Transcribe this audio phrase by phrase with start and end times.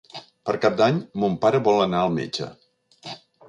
[0.49, 2.51] Per Cap d'Any mon pare vol anar al metge.